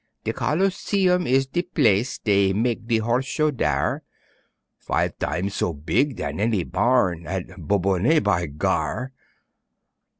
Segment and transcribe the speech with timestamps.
[0.23, 4.01] De Coliseum is de place, Dey mak' de Horse Show dere,
[4.79, 9.13] Five tam's so beeg dan any barn At Bourbonnais, by gar!